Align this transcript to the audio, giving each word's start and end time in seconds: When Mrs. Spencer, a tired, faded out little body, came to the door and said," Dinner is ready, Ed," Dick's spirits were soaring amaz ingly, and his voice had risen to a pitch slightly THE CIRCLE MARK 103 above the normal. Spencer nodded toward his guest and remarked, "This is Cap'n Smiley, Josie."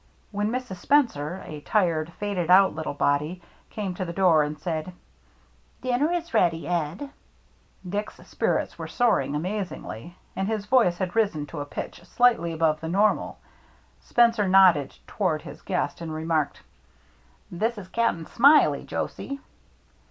When 0.31 0.49
Mrs. 0.49 0.77
Spencer, 0.77 1.43
a 1.45 1.61
tired, 1.61 2.11
faded 2.13 2.49
out 2.49 2.73
little 2.73 2.95
body, 2.95 3.39
came 3.69 3.93
to 3.93 4.03
the 4.03 4.11
door 4.11 4.41
and 4.41 4.57
said," 4.57 4.93
Dinner 5.83 6.11
is 6.11 6.33
ready, 6.33 6.67
Ed," 6.67 7.11
Dick's 7.87 8.15
spirits 8.27 8.79
were 8.79 8.87
soaring 8.87 9.35
amaz 9.35 9.67
ingly, 9.69 10.13
and 10.35 10.47
his 10.47 10.65
voice 10.65 10.97
had 10.97 11.15
risen 11.15 11.45
to 11.45 11.59
a 11.61 11.65
pitch 11.67 12.03
slightly 12.03 12.53
THE 12.55 12.55
CIRCLE 12.57 12.67
MARK 12.67 12.81
103 12.81 12.81
above 12.81 12.81
the 12.81 12.89
normal. 12.97 13.39
Spencer 13.99 14.47
nodded 14.47 14.97
toward 15.05 15.43
his 15.43 15.61
guest 15.61 16.01
and 16.01 16.11
remarked, 16.11 16.63
"This 17.51 17.77
is 17.77 17.87
Cap'n 17.87 18.25
Smiley, 18.25 18.83
Josie." 18.83 19.39